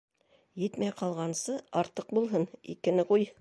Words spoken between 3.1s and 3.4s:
ҡуй.